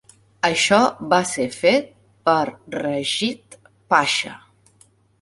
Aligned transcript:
Això 0.47 0.79
va 1.11 1.19
ser 1.33 1.45
fet 1.57 1.93
per 2.31 2.39
Reshid 2.81 3.63
Pasha. 3.95 4.39